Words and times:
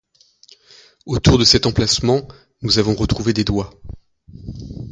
Autour 1.05 1.37
de 1.37 1.43
cet 1.43 1.67
emplacement, 1.67 2.27
nous 2.63 2.79
avons 2.79 2.95
retrouvé 2.95 3.33
des 3.33 3.43
doigts. 3.43 3.69